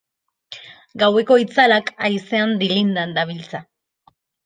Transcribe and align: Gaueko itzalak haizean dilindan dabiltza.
Gaueko 1.03 1.37
itzalak 1.45 1.93
haizean 2.07 2.59
dilindan 2.65 3.17
dabiltza. 3.19 3.67